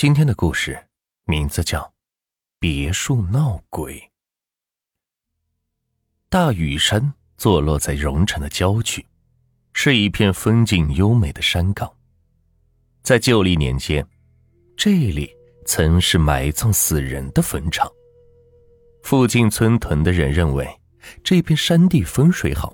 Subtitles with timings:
[0.00, 0.78] 今天的故事
[1.24, 1.80] 名字叫
[2.60, 3.94] 《别墅闹鬼》。
[6.28, 9.04] 大屿山坐落在荣城的郊区，
[9.72, 11.92] 是一片风景优美的山岗。
[13.02, 14.06] 在旧历年间，
[14.76, 15.34] 这里
[15.66, 17.90] 曾是埋葬死人的坟场。
[19.02, 20.80] 附近村屯的人认为，
[21.24, 22.72] 这片山地风水好，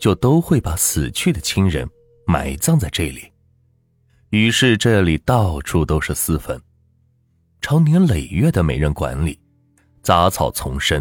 [0.00, 1.86] 就都会把死去的亲人
[2.26, 3.33] 埋葬在这里。
[4.34, 6.60] 于是这里到处都是私坟，
[7.60, 9.38] 常年累月的没人管理，
[10.02, 11.00] 杂草丛生，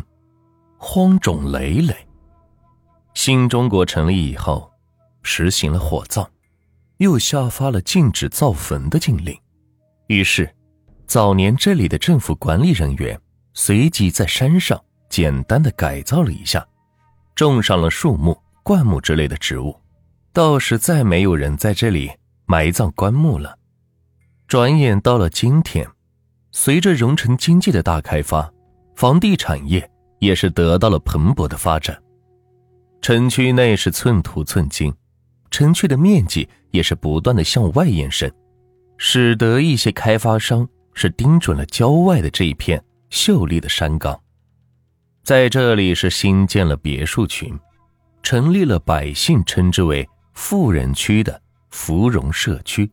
[0.77, 1.95] 荒冢累累。
[3.15, 4.71] 新中国成立以后，
[5.23, 6.29] 实行了火葬，
[6.97, 9.35] 又下发了禁止造坟的禁令。
[10.05, 10.47] 于是，
[11.07, 13.19] 早年这里的政府管理人员
[13.55, 14.79] 随即在山上
[15.09, 16.63] 简单的改造了一下，
[17.33, 19.75] 种上了树木、灌木之类的植物，
[20.31, 22.11] 倒是再没有人在这里。
[22.45, 23.57] 埋葬棺木了。
[24.47, 25.87] 转眼到了今天，
[26.51, 28.51] 随着荣城经济的大开发，
[28.95, 31.97] 房地产业也是得到了蓬勃的发展。
[33.01, 34.93] 城区内是寸土寸金，
[35.51, 38.31] 城区的面积也是不断的向外延伸，
[38.97, 44.17] 使得一些开发商是盯准了郊外的这一片秀丽的山岗，
[45.23, 47.53] 在这里是新建了别墅群，
[48.21, 51.42] 成立了百姓称之为富人区的。
[51.73, 52.89] 芙蓉社区，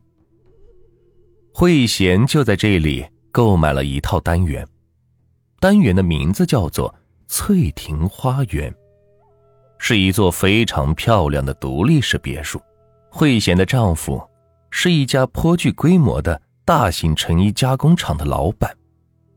[1.53, 4.67] 慧贤就在这里购买了一套单元，
[5.59, 6.93] 单元的名字叫做
[7.27, 8.73] 翠亭花园，
[9.77, 12.59] 是一座非常漂亮的独立式别墅。
[13.11, 14.19] 慧贤的丈夫
[14.71, 18.75] 是一家颇具规模的大型成衣加工厂的老板，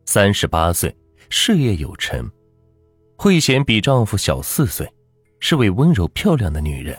[0.06, 0.96] 三十八岁，
[1.28, 2.28] 事业有成。
[3.18, 4.90] 慧贤比丈夫小四岁，
[5.38, 6.98] 是位温柔漂亮的女人，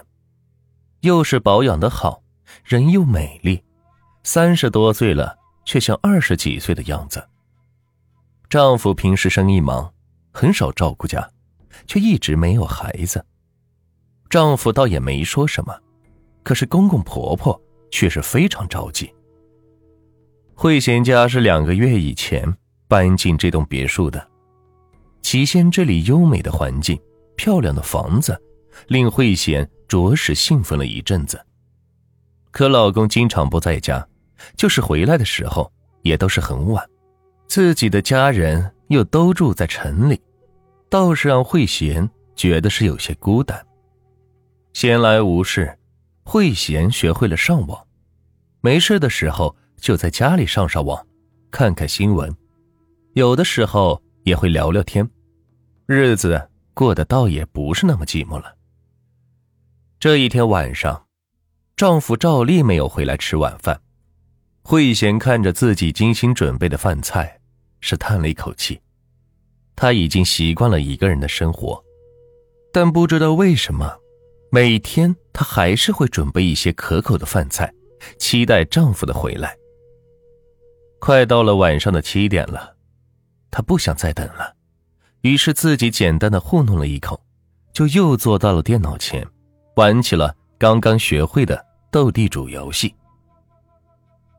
[1.02, 2.22] 又是保养的好。
[2.64, 3.62] 人又美丽，
[4.24, 7.28] 三十多岁了，却像二十几岁的样子。
[8.50, 9.92] 丈夫平时生意忙，
[10.32, 11.30] 很少照顾家，
[11.88, 13.24] 却一直没有孩子。
[14.30, 15.76] 丈夫倒也没说什么，
[16.44, 17.60] 可是公公婆婆
[17.92, 19.14] 却是非常着急。
[20.54, 22.56] 慧贤家是两个月以前
[22.88, 24.26] 搬进这栋别墅的，
[25.22, 27.00] 起先这里优美的环境、
[27.36, 28.40] 漂亮的房子，
[28.88, 31.40] 令慧贤着实兴奋了一阵子。
[32.56, 34.08] 可老公经常不在家，
[34.56, 35.70] 就是回来的时候
[36.04, 36.90] 也都是很晚，
[37.50, 40.18] 自己的家人又都住在城里，
[40.90, 43.62] 倒是让慧贤觉得是有些孤单。
[44.72, 45.78] 闲来无事，
[46.24, 47.86] 慧贤学会了上网，
[48.62, 51.06] 没事的时候就在家里上上网，
[51.52, 52.34] 看看新闻，
[53.16, 55.06] 有的时候也会聊聊天，
[55.88, 58.56] 日子过得倒也不是那么寂寞了。
[60.00, 61.05] 这一天晚上。
[61.78, 63.78] 丈夫照例没有回来吃晚饭，
[64.64, 67.38] 慧贤看着自己精心准备的饭菜，
[67.82, 68.80] 是叹了一口气。
[69.76, 71.84] 她已经习惯了一个人的生活，
[72.72, 73.94] 但不知道为什么，
[74.52, 77.74] 每天她还是会准备一些可口的饭菜，
[78.18, 79.58] 期待丈夫的回来。
[81.00, 82.78] 快到了晚上的七点了，
[83.52, 84.56] 她不想再等了，
[85.24, 87.22] 于是自己简单的糊弄了一口，
[87.74, 89.28] 就又坐到了电脑前，
[89.76, 90.34] 玩起了。
[90.58, 91.65] 刚刚学会的
[91.96, 92.94] 斗地主游戏。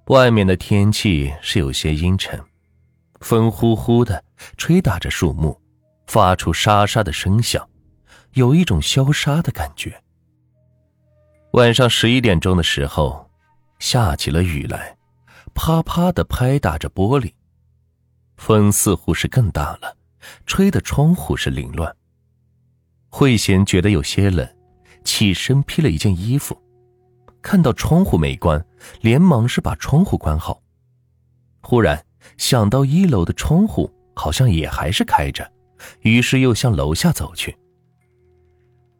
[0.08, 2.38] 外面的天气是有些阴沉，
[3.20, 4.22] 风呼呼的
[4.58, 5.58] 吹打着树木，
[6.06, 7.66] 发出沙沙的声响，
[8.34, 9.98] 有一种消杀的感觉。
[11.52, 13.30] 晚上十一点钟的时候，
[13.78, 14.94] 下起了雨来，
[15.54, 17.32] 啪啪的拍打着玻璃，
[18.36, 19.96] 风似乎是更大了，
[20.44, 21.96] 吹得窗户是凌乱。
[23.08, 24.46] 慧贤觉得有些冷。
[25.04, 26.60] 起身披了一件衣服，
[27.46, 28.66] 看到窗户没关，
[29.02, 30.60] 连忙是把窗户关好。
[31.60, 32.04] 忽然
[32.36, 35.48] 想到一楼的窗户好像也还是开着，
[36.00, 37.56] 于是又向楼下走去。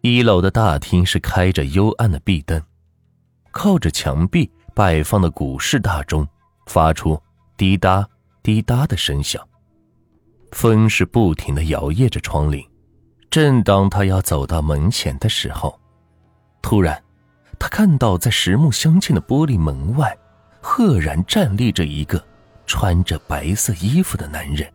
[0.00, 2.62] 一楼的大厅是开着幽暗的壁灯，
[3.50, 6.24] 靠着墙壁摆放的古式大钟
[6.66, 7.20] 发出
[7.56, 8.08] 滴答
[8.44, 9.44] 滴答的声响，
[10.53, 12.65] 风是不停的摇曳着窗棂。
[13.28, 15.76] 正当他要走到门前的时候，
[16.62, 17.03] 突然，
[17.58, 20.16] 他看到在实木镶嵌的玻璃门外，
[20.60, 22.24] 赫然站立着一个
[22.66, 24.72] 穿着白色衣服的男人，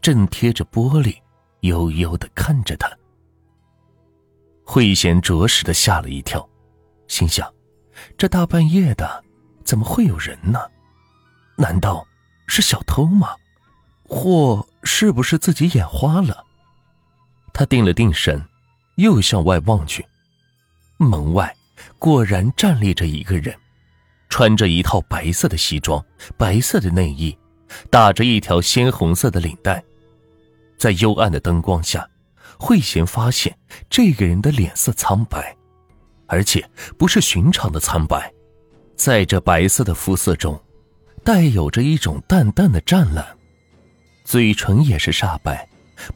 [0.00, 1.16] 正贴着玻璃，
[1.60, 2.90] 悠悠的看着他。
[4.64, 6.48] 慧贤着实的吓了一跳，
[7.08, 7.52] 心想：
[8.16, 9.24] 这大半夜的，
[9.64, 10.60] 怎么会有人呢？
[11.56, 12.06] 难道
[12.46, 13.30] 是小偷吗？
[14.04, 16.44] 或是不是自己眼花了？
[17.52, 18.42] 他定了定神，
[18.96, 20.06] 又向外望去。
[20.96, 21.54] 门外
[22.02, 23.54] 果然站立着一个人，
[24.28, 26.04] 穿着一套白色的西装、
[26.36, 27.38] 白色的内衣，
[27.90, 29.80] 打着一条鲜红色的领带，
[30.76, 32.04] 在幽暗的灯光下，
[32.58, 33.56] 慧贤发现
[33.88, 35.56] 这个人的脸色苍白，
[36.26, 36.68] 而且
[36.98, 38.32] 不是寻常的苍白，
[38.96, 40.60] 在这白色的肤色中，
[41.22, 43.24] 带有着一种淡淡的湛蓝，
[44.24, 45.68] 嘴唇也是煞白，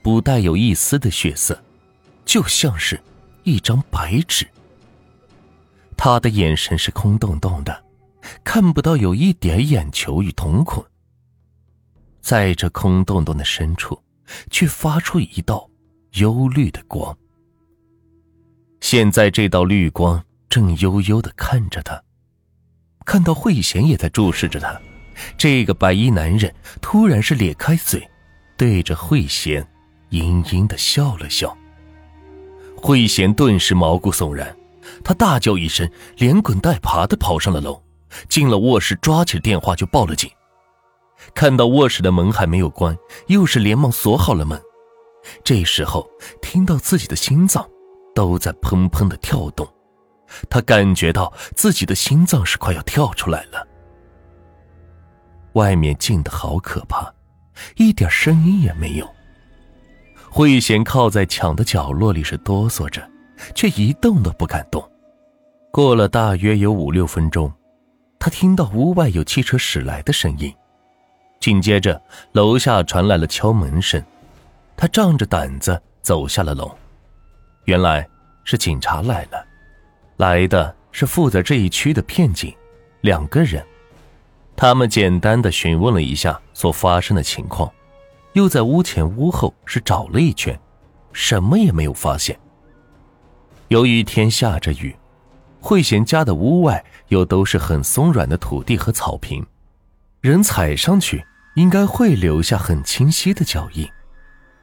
[0.03, 1.57] 不带有一丝的血色，
[2.25, 3.01] 就像是
[3.45, 4.45] 一张白纸。
[6.07, 7.85] 他的眼神是空洞洞的，
[8.45, 10.87] 看不到有一点眼球与瞳孔。
[12.21, 14.01] 在这空洞洞的深处，
[14.49, 15.69] 却发出一道
[16.13, 17.19] 幽绿的光。
[18.81, 22.01] 现在这道绿光正悠悠的看着他，
[23.05, 24.81] 看到慧贤也在注视着他，
[25.37, 28.09] 这个白衣男人突然是咧开嘴，
[28.57, 29.67] 对着慧贤
[30.11, 31.59] 阴阴的笑了笑。
[32.77, 34.57] 慧贤顿时毛骨悚然。
[35.05, 37.83] 他大叫一声，连滚带爬的跑上了楼，
[38.29, 40.31] 进了卧室，抓起电话就报了警。
[41.35, 42.97] 看到卧室的门还没有关，
[43.29, 44.61] 又是连忙锁好了门。
[45.43, 46.09] 这时候
[46.41, 47.69] 听到自己的心脏
[48.15, 49.67] 都在砰砰的跳动，
[50.49, 53.67] 他感觉到自己的心脏是快要跳出来了。
[55.55, 57.13] 外面静得好可怕，
[57.77, 59.09] 一点声音也没有。
[60.31, 63.03] 慧贤靠在墙的角落里是哆嗦着。
[63.55, 64.83] 却一动都不敢动。
[65.71, 67.53] 过了大约有五六分钟，
[68.19, 70.55] 他听到屋外有汽车驶来的声音，
[71.39, 72.01] 紧接着
[72.33, 74.03] 楼下传来了敲门声。
[74.77, 76.71] 他仗着胆子走下了楼，
[77.65, 78.07] 原来
[78.45, 79.45] 是警察来了，
[80.17, 82.55] 来的是负责这一区的片警，
[83.01, 83.65] 两个人。
[84.55, 87.71] 他们简单的询问了一下所发生的情况，
[88.33, 90.59] 又在屋前屋后是找了一圈，
[91.13, 92.39] 什么也没有发现。
[93.69, 94.95] 由于天下着雨，
[95.61, 99.45] 慧贤家的屋外又都是很松软的土地和草坪，
[100.21, 101.25] 人踩上去
[101.57, 103.85] 应该会留下很清晰的脚印。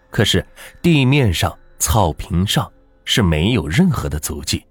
[0.09, 0.45] 可是
[0.81, 2.71] 地面上、草坪上
[3.03, 4.63] 是没有任何的足迹，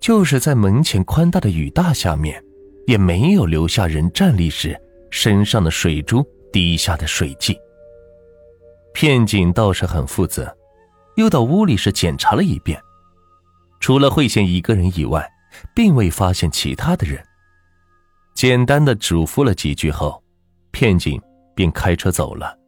[0.00, 2.42] 就是在门前宽大的雨大下面，
[2.86, 4.80] 也没有留下人站立时
[5.10, 7.58] 身上的水珠滴下的水迹。
[8.94, 10.56] 片警倒是很负责，
[11.16, 12.80] 又到屋里是检查了一遍。
[13.84, 15.30] 除了慧贤一个人以外，
[15.74, 17.22] 并未发现其他的人。
[18.32, 20.24] 简单的嘱咐了几句后，
[20.70, 21.20] 片警
[21.54, 22.58] 便开车走了。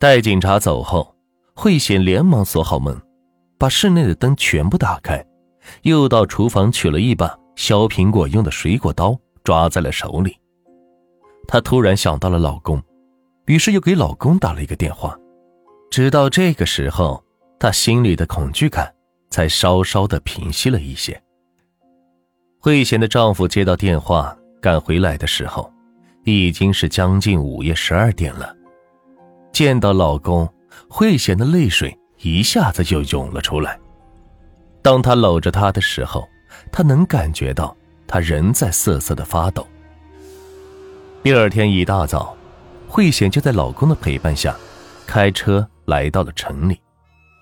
[0.00, 1.14] 待警察走后，
[1.54, 3.00] 慧贤连忙锁好门，
[3.56, 5.24] 把室内的灯全部打开，
[5.82, 10.36] 又到厨房取了一把削苹果用的水果刀，抓在了手里。
[11.46, 12.82] 她突然想到了老公，
[13.46, 15.16] 于是又给老公打了一个电话。
[15.88, 17.24] 直到这个时候，
[17.60, 18.92] 她心里的恐惧感。
[19.34, 21.20] 才稍稍的平息了一些。
[22.60, 25.68] 慧贤的丈夫接到电话赶回来的时候，
[26.22, 28.54] 已经是将近午夜十二点了。
[29.50, 30.48] 见到老公，
[30.88, 33.76] 慧贤的泪水一下子就涌了出来。
[34.82, 36.28] 当他搂着她的时候，
[36.70, 37.76] 她能感觉到
[38.06, 39.66] 他仍在瑟瑟的发抖。
[41.24, 42.36] 第二天一大早，
[42.86, 44.56] 慧贤就在老公的陪伴下，
[45.08, 46.80] 开车来到了城里，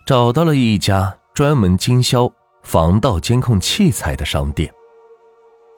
[0.07, 1.15] 找到了一家。
[1.35, 2.31] 专门经销
[2.63, 4.71] 防盗监控器材的商店，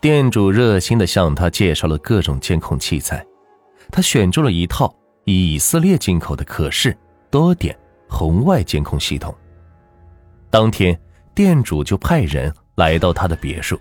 [0.00, 3.24] 店主热心的向他介绍了各种监控器材，
[3.92, 4.92] 他选中了一套
[5.24, 6.96] 以色列进口的可视
[7.30, 9.32] 多点红外监控系统。
[10.50, 10.98] 当天，
[11.36, 13.78] 店主就派人来到他的别墅，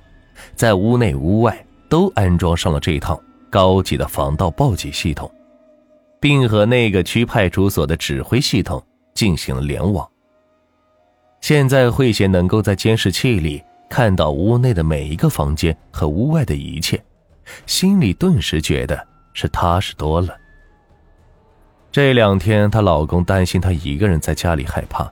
[0.55, 5.29] 在屋内屋外都安装上了这套高级的防盗报警系统，
[6.19, 8.81] 并和那个区派出所的指挥系统
[9.15, 10.07] 进行了联网。
[11.43, 17.03] 现在慧贤能够在监视器里看到屋内的每一个房间和屋外的一切，
[17.65, 20.37] 心里顿时觉得是踏实多了。
[21.91, 25.11] 这两天她老公担心她一个人在家里害怕，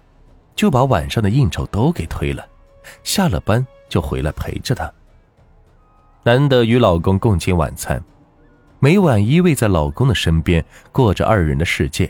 [0.56, 2.48] 就把晚上的应酬都给推了，
[3.04, 4.90] 下了班就回来陪着她。
[6.24, 8.02] 难得与老公共进晚餐，
[8.80, 12.10] 每晚依偎在老公的身边过着二人的世界，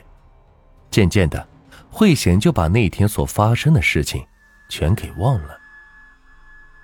[0.92, 1.48] 渐渐的。
[1.92, 4.26] 慧贤就把那天所发生的事情
[4.70, 5.58] 全给忘了。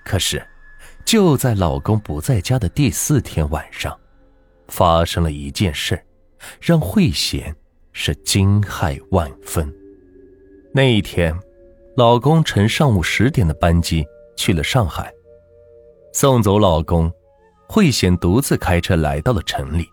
[0.04, 0.46] 可是，
[1.04, 3.98] 就在老公不在家的第四天晚上，
[4.68, 6.00] 发生了一件事，
[6.60, 7.54] 让慧贤
[7.92, 9.74] 是惊骇万分。
[10.72, 11.34] 那一天，
[11.96, 15.12] 老公乘上午十点的班机去了上海，
[16.12, 17.10] 送走老公，
[17.66, 19.88] 慧贤独自开车来到了城里，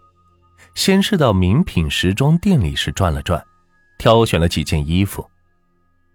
[0.75, 3.43] 先是到名品时装店里是转了转。
[3.97, 5.25] 挑选了几件衣服。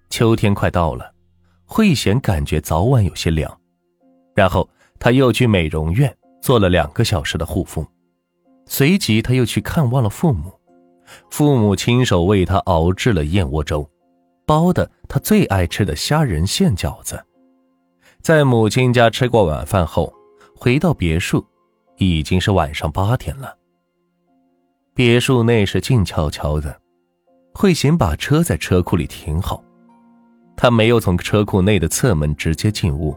[0.08, 1.14] 秋天快到了，
[1.64, 3.60] 慧贤感觉早晚有些凉，
[4.34, 4.68] 然后
[4.98, 7.86] 她又去美容院做了两个小时的护肤，
[8.66, 10.52] 随即他又去看望了父母。
[11.28, 13.88] 父母亲手为他熬制了燕窝粥，
[14.46, 17.24] 包的他最爱吃的虾仁馅饺子。
[18.20, 20.12] 在母亲家吃过晚饭后，
[20.54, 21.44] 回到别墅，
[21.96, 23.56] 已经是晚上八点了。
[24.94, 26.80] 别墅内是静悄悄的，
[27.52, 29.62] 慧贤把车在车库里停好，
[30.56, 33.16] 他没有从车库内的侧门直接进屋，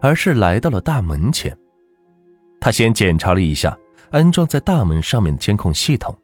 [0.00, 1.56] 而是来到了大门前。
[2.60, 3.76] 他先检查了一下
[4.10, 6.16] 安装在大门上面的监控系统。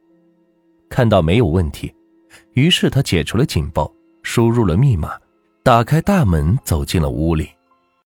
[0.88, 1.92] 看到没有问题，
[2.52, 3.90] 于是他解除了警报，
[4.22, 5.16] 输入了密码，
[5.62, 7.48] 打开大门，走进了屋里。